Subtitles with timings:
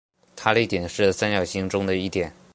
[0.35, 2.33] 塔里点是三角形中的一点。